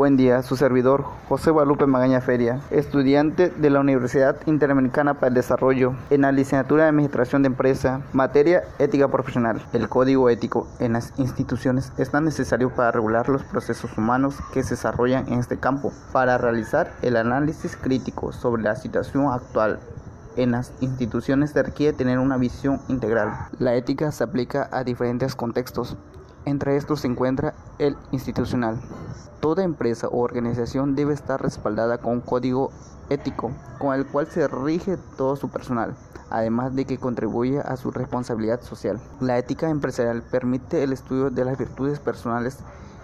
[0.00, 5.34] Buen día, su servidor José Guadalupe Magaña Feria, estudiante de la Universidad Interamericana para el
[5.34, 9.60] Desarrollo en la licenciatura de Administración de Empresa, materia ética profesional.
[9.74, 14.62] El código ético en las instituciones es tan necesario para regular los procesos humanos que
[14.62, 19.80] se desarrollan en este campo, para realizar el análisis crítico sobre la situación actual
[20.36, 23.32] en las instituciones se requiere tener una visión integral.
[23.58, 25.96] La ética se aplica a diferentes contextos,
[26.44, 28.80] entre estos se encuentra el institucional.
[29.40, 32.70] Toda empresa o organización debe estar respaldada con un código
[33.08, 35.94] ético con el cual se rige todo su personal,
[36.30, 39.00] además de que contribuye a su responsabilidad social.
[39.20, 42.58] La ética empresarial permite el estudio de las virtudes personales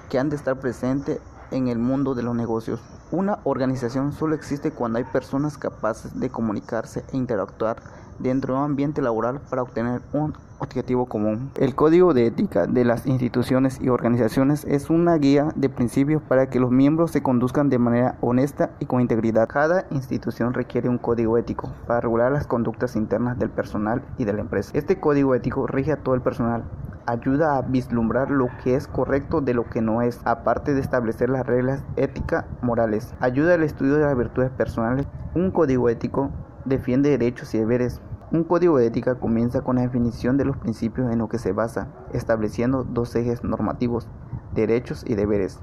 [0.09, 2.80] que han de estar presentes en el mundo de los negocios.
[3.12, 7.77] Una organización solo existe cuando hay personas capaces de comunicarse e interactuar
[8.19, 11.51] dentro de un ambiente laboral para obtener un objetivo común.
[11.55, 16.51] El código de ética de las instituciones y organizaciones es una guía de principios para
[16.51, 19.48] que los miembros se conduzcan de manera honesta y con integridad.
[19.48, 24.32] Cada institución requiere un código ético para regular las conductas internas del personal y de
[24.32, 24.73] la empresa.
[24.74, 26.65] Este código ético rige a todo el personal,
[27.07, 31.30] ayuda a vislumbrar lo que es correcto de lo que no es, aparte de establecer
[31.30, 33.15] las reglas éticas morales.
[33.21, 35.07] Ayuda al estudio de las virtudes personales.
[35.35, 36.30] Un código ético
[36.65, 38.01] defiende derechos y deberes.
[38.32, 41.52] Un código de ética comienza con la definición de los principios en los que se
[41.52, 44.09] basa, estableciendo dos ejes normativos,
[44.52, 45.60] derechos y deberes.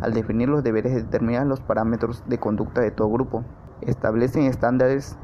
[0.00, 3.44] Al definir los deberes determinan los parámetros de conducta de todo grupo,
[3.82, 5.16] establecen estándares,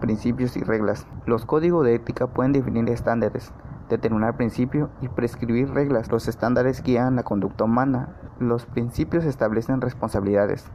[0.00, 1.06] principios y reglas.
[1.24, 3.52] Los códigos de ética pueden definir estándares,
[3.88, 6.10] determinar principios y prescribir reglas.
[6.10, 8.16] Los estándares guían la conducta humana.
[8.38, 10.66] Los principios establecen responsabilidades,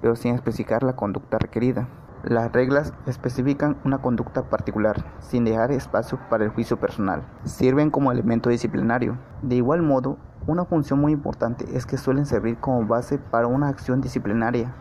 [0.00, 1.88] pero sin especificar la conducta requerida.
[2.22, 7.24] Las reglas especifican una conducta particular, sin dejar espacio para el juicio personal.
[7.44, 9.18] Sirven como elemento disciplinario.
[9.42, 13.68] De igual modo, una función muy importante es que suelen servir como base para una
[13.68, 14.72] acción disciplinaria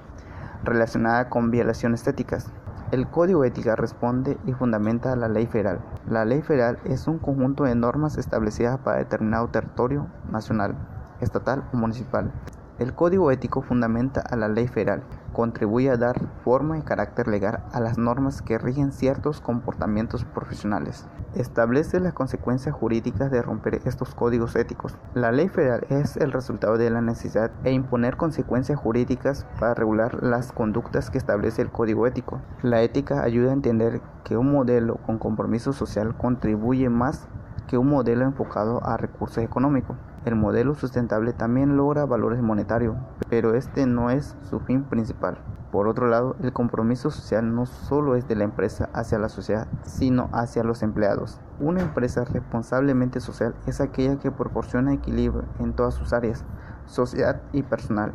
[0.63, 2.51] relacionada con violaciones éticas.
[2.91, 5.79] El Código Ética responde y fundamenta a la ley federal.
[6.09, 10.75] La ley federal es un conjunto de normas establecidas para determinado territorio nacional,
[11.21, 12.33] estatal o municipal.
[12.81, 15.03] El Código Ético fundamenta a la ley federal,
[15.33, 21.05] contribuye a dar forma y carácter legal a las normas que rigen ciertos comportamientos profesionales.
[21.35, 24.97] Establece las consecuencias jurídicas de romper estos códigos éticos.
[25.13, 30.23] La ley federal es el resultado de la necesidad de imponer consecuencias jurídicas para regular
[30.23, 32.41] las conductas que establece el código ético.
[32.63, 37.27] La ética ayuda a entender que un modelo con compromiso social contribuye más
[37.67, 39.97] que un modelo enfocado a recursos económicos.
[40.23, 42.95] El modelo sustentable también logra valores monetarios,
[43.29, 45.37] pero este no es su fin principal.
[45.71, 49.67] Por otro lado, el compromiso social no solo es de la empresa hacia la sociedad,
[49.83, 51.39] sino hacia los empleados.
[51.59, 56.43] Una empresa responsablemente social es aquella que proporciona equilibrio en todas sus áreas,
[56.85, 58.13] sociedad y personal,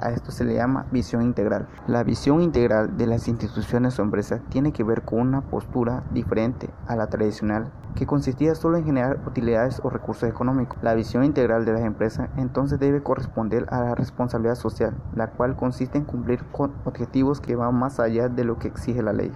[0.00, 1.68] a esto se le llama visión integral.
[1.86, 6.70] La visión integral de las instituciones o empresas tiene que ver con una postura diferente
[6.86, 10.78] a la tradicional, que consistía solo en generar utilidades o recursos económicos.
[10.82, 15.56] La visión integral de las empresas entonces debe corresponder a la responsabilidad social, la cual
[15.56, 19.32] consiste en cumplir con objetivos que van más allá de lo que exige la ley.